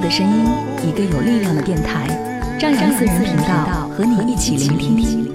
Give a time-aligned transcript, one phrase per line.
[0.00, 0.46] 的声音，
[0.88, 2.08] 一个有力量的电台，
[2.58, 5.30] 张扬私人频道和你一起聆听。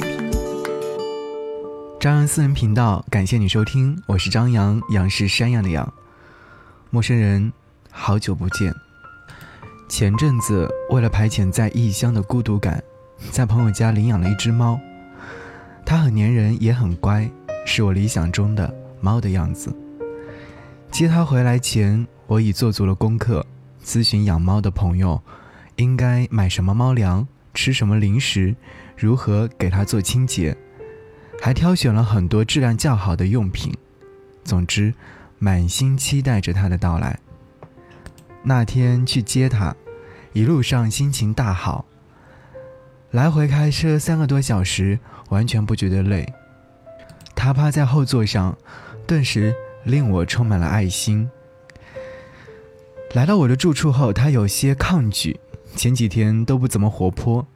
[2.00, 5.94] 张扬私人频道，感谢你收听，我是张扬，杨是山羊的羊。
[6.90, 7.54] 陌生人，
[7.92, 8.74] 好久不见。
[9.88, 12.84] 前阵子为了排遣在异乡的孤独感，
[13.30, 14.80] 在朋友家领养了一只猫，
[15.86, 17.30] 它很粘人，也很乖，
[17.68, 19.72] 是我理想中的猫的样子。
[20.90, 23.46] 接它回来前，我已做足了功课。
[23.86, 25.22] 咨询养猫的朋友，
[25.76, 28.56] 应该买什么猫粮，吃什么零食，
[28.98, 30.58] 如何给它做清洁，
[31.40, 33.72] 还挑选了很多质量较好的用品。
[34.44, 34.92] 总之，
[35.38, 37.20] 满心期待着它的到来。
[38.44, 39.76] 那天去接它，
[40.34, 41.86] 一路上心情大好。
[43.12, 45.00] 来回开车三个多小时，
[45.30, 46.28] 完全不觉得累。
[47.36, 48.58] 它趴在后座上，
[49.06, 51.30] 顿时令我充满了爱心。
[53.16, 55.40] 来到我的住处后，他有些抗拒，
[55.74, 57.48] 前几天都不怎么活泼，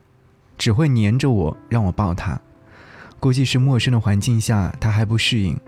[0.58, 2.40] 只会黏着我，让我抱他。
[3.20, 5.60] 估计是陌生的环境下，他还不适应。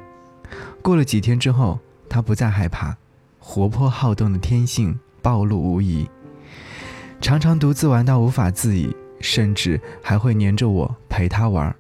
[0.81, 2.95] 过了几天之后，他不再害怕，
[3.38, 6.09] 活泼好动的天性暴露无遗。
[7.19, 11.75] 常常独自玩到无法自已，甚至还会黏着我陪他玩。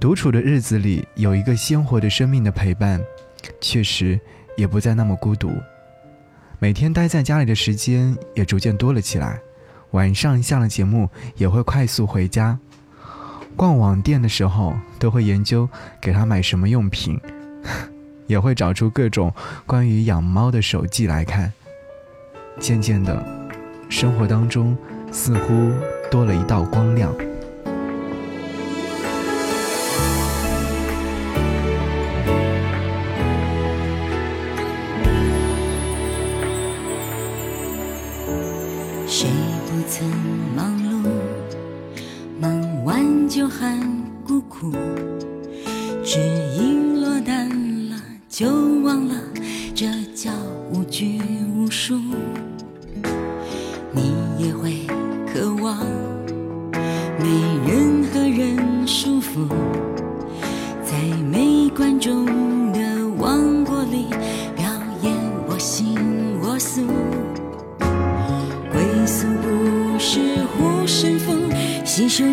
[0.00, 2.98] 独处的日子里，有一个鲜活的生命的陪伴，
[3.60, 4.18] 确实。
[4.56, 5.50] 也不再那么孤独，
[6.58, 9.40] 每天待在家里的时间也逐渐多了起来。
[9.90, 12.58] 晚上下了节目也会快速回家。
[13.56, 15.68] 逛网店的时候都会研究
[16.00, 17.20] 给他买什么用品，
[18.26, 19.32] 也会找出各种
[19.66, 21.52] 关于养猫的手记来看。
[22.58, 23.24] 渐渐的，
[23.88, 24.76] 生活当中
[25.12, 25.70] 似乎
[26.10, 27.14] 多了一道光亮。
[39.88, 40.08] 曾
[40.56, 41.08] 忙碌，
[42.40, 43.78] 忙完就喊
[44.26, 44.72] 孤苦，
[46.02, 46.18] 只
[46.58, 47.48] 因落单
[47.90, 47.96] 了
[48.28, 48.46] 就
[48.82, 49.14] 忘了，
[49.74, 50.32] 这叫
[50.72, 51.20] 无拘
[51.54, 52.00] 无束。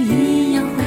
[0.01, 0.80] 一样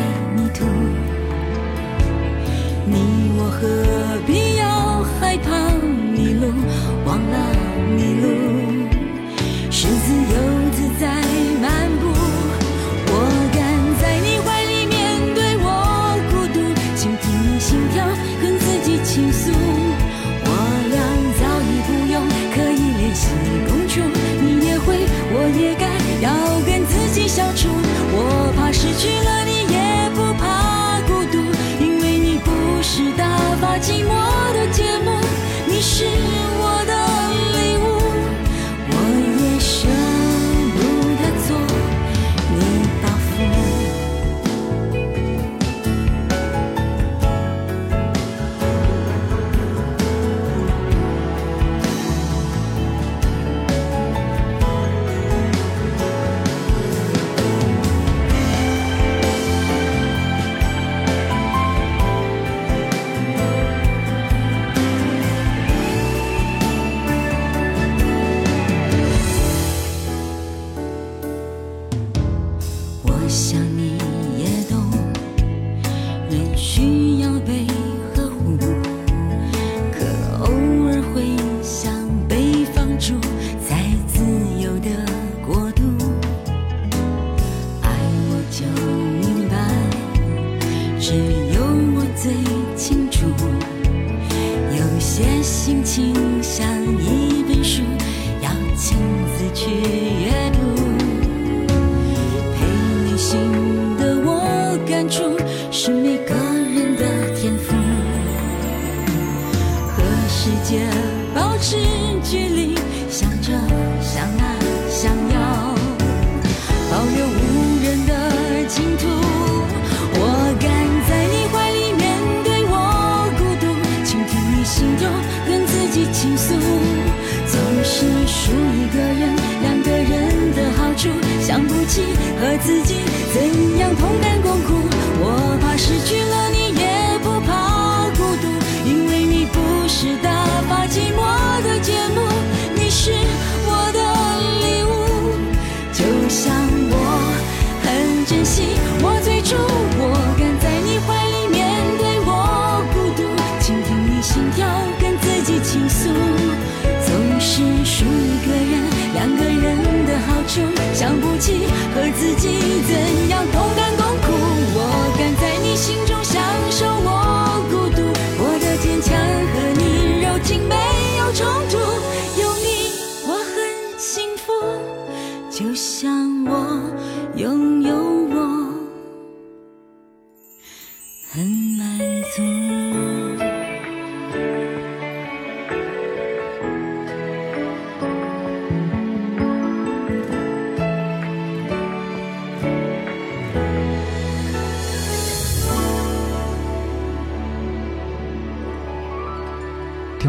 [132.65, 133.04] 自己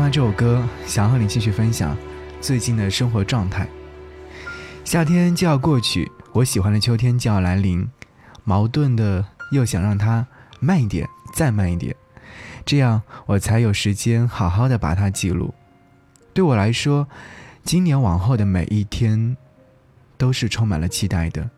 [0.05, 1.97] 完这首歌，想和你继续分享
[2.39, 3.67] 最近的生活状态。
[4.83, 7.89] 夏天就要过去，我喜欢的秋天就要来临，
[8.43, 10.27] 矛盾的又想让它
[10.59, 11.95] 慢一点，再慢一点，
[12.63, 15.55] 这样我才有时间好好的把它记录。
[16.35, 17.07] 对我来说，
[17.63, 19.35] 今年往后的每一天
[20.19, 21.49] 都是充满了期待的，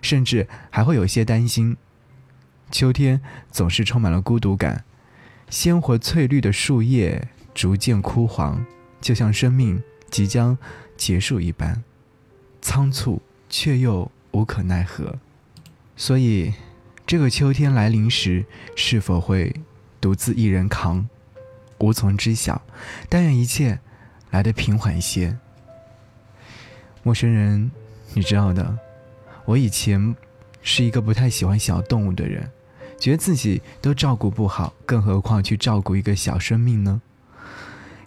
[0.00, 1.76] 甚至还会有些担心。
[2.70, 4.84] 秋天总是充满了孤独感，
[5.50, 7.26] 鲜活翠绿的树叶
[7.58, 8.64] 逐渐枯黄，
[9.00, 10.56] 就像生命即将
[10.96, 11.82] 结束一般，
[12.62, 15.18] 仓促却又无可奈何。
[15.96, 16.54] 所以，
[17.04, 18.46] 这个秋天来临时，
[18.76, 19.52] 是否会
[20.00, 21.08] 独自一人扛，
[21.78, 22.62] 无从知晓。
[23.08, 23.80] 但愿一切
[24.30, 25.36] 来得平缓一些。
[27.02, 27.72] 陌生人，
[28.14, 28.78] 你知道的，
[29.44, 30.14] 我以前
[30.62, 32.48] 是一个不太喜欢小动物的人，
[33.00, 37.02] 觉得自己都照顾不好，更何况去照顾一个小生命呢？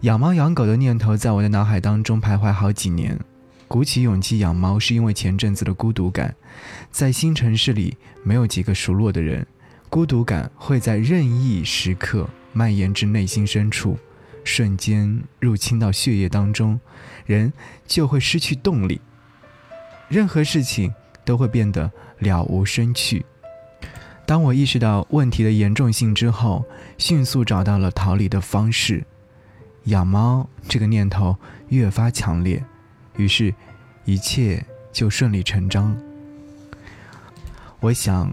[0.01, 3.19] 养猫养狗的念头在我的脑海当中徘徊好几年，
[3.67, 6.35] 鼓起勇气养猫是因为前阵子的孤独感，
[6.89, 9.45] 在新城市里没有几个熟络的人，
[9.91, 13.95] 孤独感会在任意时刻蔓延至内心深处，
[14.43, 16.79] 瞬间入侵到血液当中，
[17.27, 17.53] 人
[17.85, 18.99] 就会失去动力，
[20.09, 20.91] 任何事情
[21.23, 23.23] 都会变得了无生趣。
[24.25, 26.65] 当我意识到问题的严重性之后，
[26.97, 29.05] 迅速找到了逃离的方式。
[29.85, 31.35] 养猫这个念头
[31.69, 32.63] 越发强烈，
[33.15, 33.53] 于是，
[34.05, 35.95] 一切就顺理成章。
[37.79, 38.31] 我想，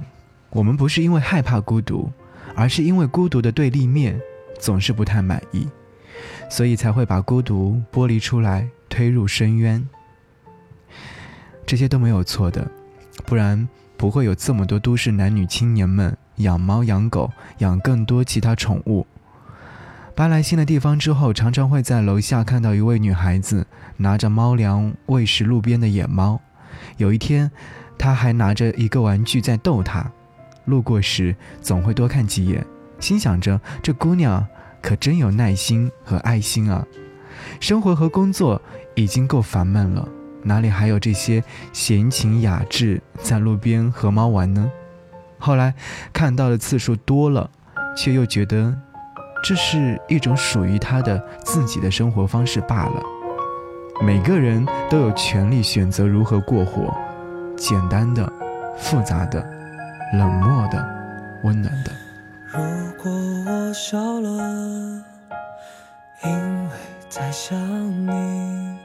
[0.51, 2.11] 我们不是因为害怕孤独，
[2.55, 4.21] 而是因为孤独的对立面
[4.59, 5.67] 总是不太满意，
[6.51, 9.89] 所以才会把孤独剥离出来，推入深渊。
[11.65, 12.71] 这些都没有错的，
[13.25, 13.67] 不然
[13.97, 19.07] 不会有这么多都市男女青年们养猫养狗，养更多其他宠物。
[20.19, 23.65] 搬来新的地方之后，常常会在楼下看到一位女孩子
[23.99, 26.41] 拿着猫粮喂食路边的野猫。
[26.97, 27.49] 有一天，
[27.97, 30.11] 她还拿着一个玩具在逗它。
[30.65, 32.67] 路过时，总会多看几眼，
[32.99, 34.45] 心想着这姑娘
[34.83, 36.85] 可真有耐心和爱心啊！
[37.61, 38.61] 生活和工作
[38.97, 40.09] 已经够烦闷了，
[40.43, 41.41] 哪里还有这些
[41.73, 44.69] 闲情雅致在路边和猫玩呢？
[45.39, 45.73] 后来
[46.13, 47.49] 看到的次数多了，
[47.97, 48.77] 却又觉得。
[49.43, 53.03] 这是一种属于他的自己的生活方式罢了。
[54.01, 56.95] 每个人都有权利选择如何过活，
[57.57, 58.31] 简单的、
[58.77, 59.45] 复杂的、
[60.15, 60.87] 冷漠的、
[61.43, 61.91] 温暖的。
[62.47, 62.59] 如
[63.03, 63.11] 果
[63.47, 65.03] 我笑了，
[66.25, 66.71] 因为
[67.09, 67.59] 在想
[68.07, 68.79] 你，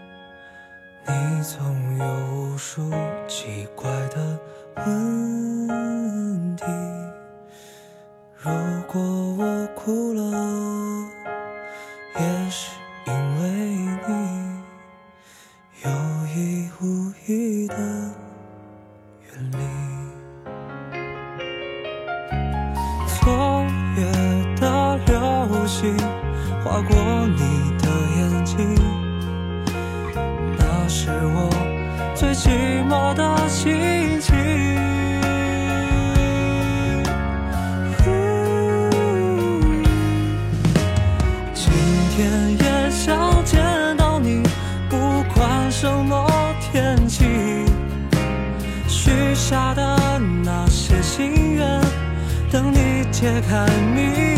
[1.07, 2.89] 你总有无数
[3.27, 4.39] 奇怪的
[4.86, 6.63] 问题。
[8.45, 8.51] 如
[8.88, 9.01] 果
[9.38, 10.21] 我哭了，
[12.19, 12.73] 也是
[49.43, 51.81] 下的那些心愿
[52.50, 54.33] 等你解开谜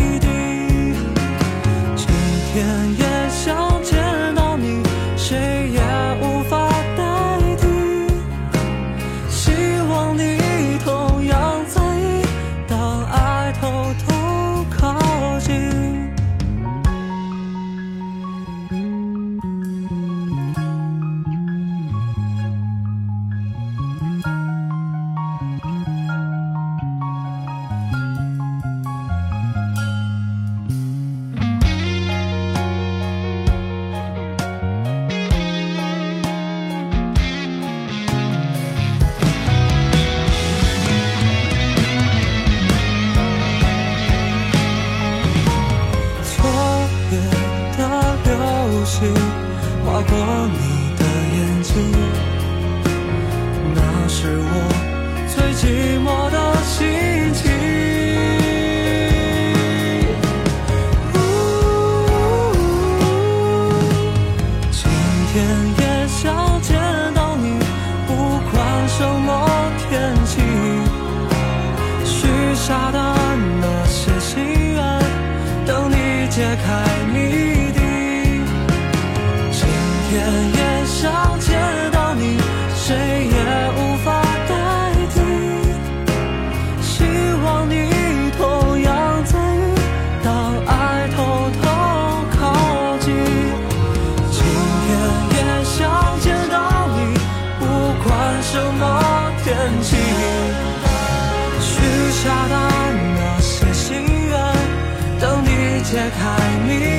[105.96, 106.36] 解开
[106.66, 106.95] 谜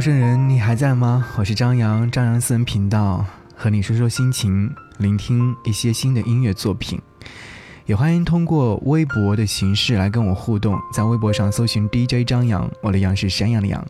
[0.00, 1.26] 陌生人，你还在吗？
[1.36, 3.22] 我是张扬，张扬私人频道，
[3.54, 6.98] 和你说说心情，聆听一些新的音乐作品。
[7.84, 13.86] 也欢迎通过微博的形式来跟我互动，在微博上搜寻 DJ 张扬，我的杨是山羊的羊。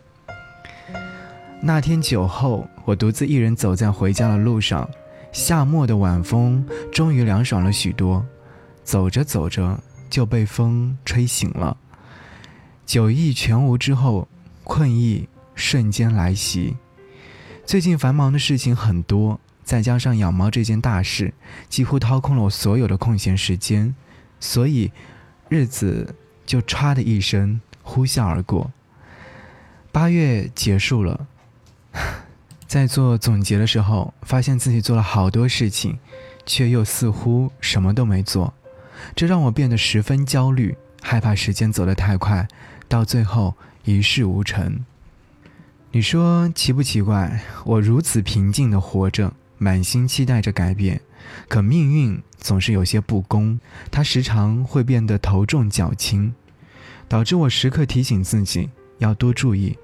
[1.61, 4.85] 那天酒后，我独自一人走在回家的路上，
[5.31, 8.21] 夏末的晚风终于凉爽了许多，
[8.83, 11.77] 走着走着就被风吹醒了。
[12.85, 14.27] 酒意全无之后，
[14.65, 15.25] 困意
[15.61, 16.75] 瞬间来袭。
[17.63, 21.33] 最近繁忙的事情很多，再加上养猫这件大事，
[21.69, 23.95] 几乎掏空了我所有的空闲时间，
[24.39, 24.91] 所以
[25.47, 26.15] 日子
[26.45, 28.71] 就唰的一声呼啸而过。
[29.91, 31.27] 八月结束了，
[32.65, 35.99] 在做总结的时候，发现自己做了好多事情，
[36.45, 38.53] 却又似乎什么都没做，
[39.15, 42.47] 这让我变得十分焦虑，害怕时间走得太快，
[42.89, 44.83] 到最后一事无成。
[45.93, 47.41] 你说奇不奇怪？
[47.65, 51.01] 我如此平静地活着，满心期待着改变，
[51.49, 53.59] 可命运总是有些不公，
[53.91, 56.33] 它时常会变得头重脚轻，
[57.09, 58.69] 导致我时刻提醒自己
[58.99, 59.77] 要多注意，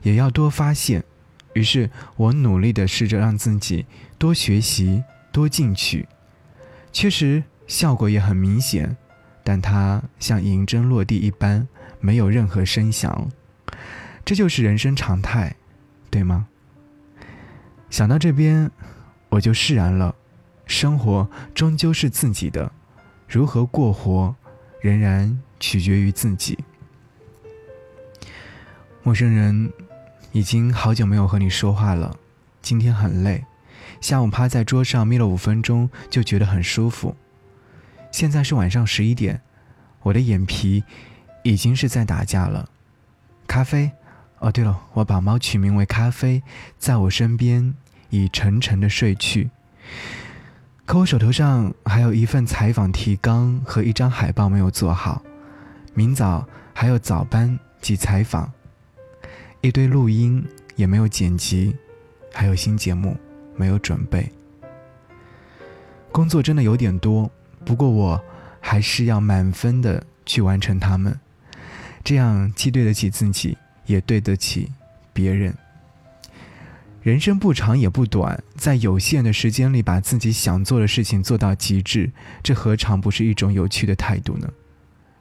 [0.00, 1.04] 也要多发现。
[1.52, 3.84] 于是我努力地试着让自己
[4.16, 6.08] 多学习、多进取，
[6.90, 8.96] 确实效果也很明显，
[9.44, 11.68] 但它像银针落地一般，
[12.00, 13.30] 没有任何声响。
[14.24, 15.56] 这就是人生常态，
[16.10, 16.46] 对吗？
[17.90, 18.70] 想到这边，
[19.28, 20.14] 我就释然了。
[20.64, 22.72] 生活终究是自己的，
[23.28, 24.34] 如何过活，
[24.80, 26.56] 仍然取决于自己。
[29.02, 29.70] 陌生人，
[30.30, 32.16] 已经好久没有和你说话了。
[32.62, 33.44] 今天很累，
[34.00, 37.16] 下午趴在桌上眯了五分钟，就觉得很舒服。
[38.12, 39.42] 现在是晚上十一点，
[40.02, 40.84] 我的眼皮
[41.42, 42.70] 已经是在打架了。
[43.46, 43.90] 咖啡。
[44.42, 46.42] 哦，对了，我把猫取名为咖啡，
[46.76, 47.74] 在我身边
[48.10, 49.50] 已沉沉的睡去。
[50.84, 55.22] 可我手头上还有一份采访提纲和一张海报没有做好，
[55.94, 56.44] 明早
[56.74, 58.50] 还有早班及采访，
[59.60, 60.44] 一堆录音
[60.74, 61.76] 也没有剪辑，
[62.32, 63.16] 还有新节目
[63.54, 64.28] 没有准备。
[66.10, 67.30] 工作真的有点多，
[67.64, 68.20] 不过我
[68.60, 71.16] 还是要满分的去完成它们，
[72.02, 74.70] 这样既对得起自己，也对得起
[75.12, 75.54] 别人。
[77.02, 82.12] 人生不长也不短，在有限的时间里把自己想做的事情做到极致，
[82.42, 84.48] 这何尝不是一种有趣的态度呢？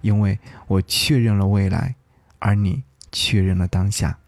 [0.02, 0.38] 因为
[0.68, 1.96] 我确认了未来，
[2.40, 4.20] 而你确认了当下。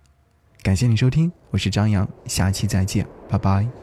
[0.64, 3.83] 感谢你收听，我是张扬，下期再见，拜拜。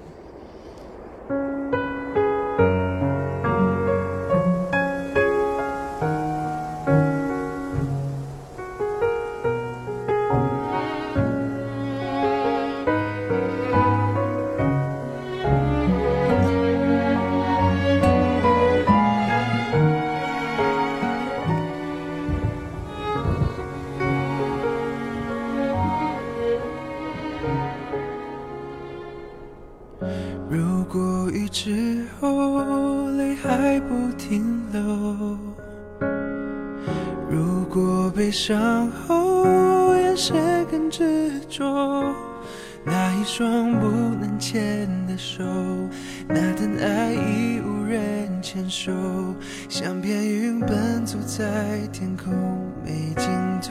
[38.50, 42.12] 伤后眼神更执着，
[42.85, 45.45] 那一双不能牵的手，
[46.26, 48.90] 那段爱已无人牵手，
[49.69, 52.35] 像片云奔走在天空
[52.85, 53.30] 没尽
[53.62, 53.71] 头。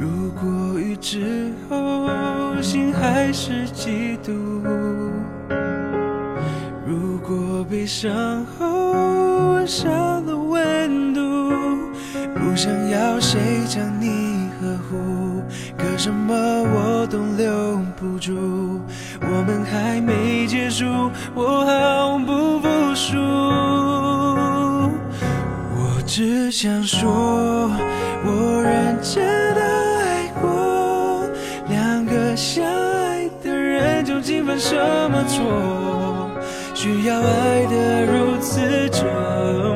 [0.00, 2.08] 如果雨之后
[2.62, 4.32] 心还是嫉妒，
[6.86, 8.64] 如果悲伤后
[9.52, 10.15] 吻上了温度，不
[12.56, 15.42] 想要谁将你呵护，
[15.76, 18.80] 可什么我都留不住。
[19.20, 20.86] 我们还没结束，
[21.34, 23.18] 我毫不服输。
[25.76, 27.70] 我只想说，
[28.24, 29.22] 我认真
[29.54, 29.60] 的
[30.00, 31.28] 爱过。
[31.68, 34.74] 两个相爱的人究竟犯什
[35.10, 36.30] 么错，
[36.74, 39.04] 需要爱得如此折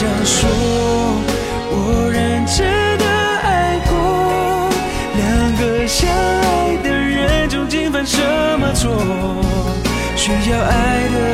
[0.00, 0.48] 想说，
[1.68, 2.64] 我认真
[2.96, 4.70] 的爱过。
[5.14, 5.20] 两
[5.58, 8.18] 个相爱的人究竟犯什
[8.58, 8.96] 么错，
[10.16, 11.29] 需要爱的